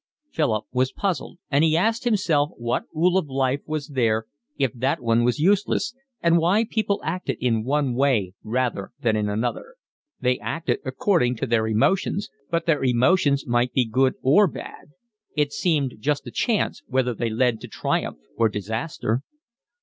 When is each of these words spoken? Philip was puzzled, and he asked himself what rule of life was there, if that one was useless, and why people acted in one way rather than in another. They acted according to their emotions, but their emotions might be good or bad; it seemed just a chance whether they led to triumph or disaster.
Philip 0.31 0.65
was 0.71 0.91
puzzled, 0.91 1.37
and 1.51 1.63
he 1.63 1.77
asked 1.77 2.05
himself 2.05 2.49
what 2.57 2.85
rule 2.91 3.19
of 3.19 3.27
life 3.29 3.61
was 3.67 3.89
there, 3.89 4.25
if 4.57 4.73
that 4.73 4.99
one 4.99 5.23
was 5.23 5.37
useless, 5.37 5.93
and 6.23 6.39
why 6.39 6.63
people 6.67 6.99
acted 7.03 7.37
in 7.39 7.63
one 7.63 7.93
way 7.93 8.33
rather 8.43 8.93
than 8.99 9.15
in 9.15 9.29
another. 9.29 9.75
They 10.19 10.39
acted 10.39 10.79
according 10.83 11.35
to 11.35 11.45
their 11.45 11.67
emotions, 11.67 12.31
but 12.49 12.65
their 12.65 12.83
emotions 12.83 13.45
might 13.45 13.73
be 13.73 13.85
good 13.85 14.15
or 14.23 14.47
bad; 14.47 14.87
it 15.35 15.53
seemed 15.53 15.97
just 15.99 16.25
a 16.25 16.31
chance 16.31 16.81
whether 16.87 17.13
they 17.13 17.29
led 17.29 17.61
to 17.61 17.67
triumph 17.67 18.17
or 18.35 18.49
disaster. 18.49 19.21